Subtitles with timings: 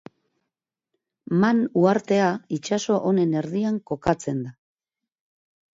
[1.43, 4.57] Man uhartea itsaso honen erdi-erdian kokatzen da.